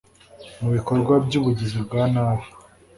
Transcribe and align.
mu 0.59 0.69
bikorwa 0.75 1.13
by'ubugizi 1.25 1.77
bwa 1.85 2.03
nabi 2.13 2.45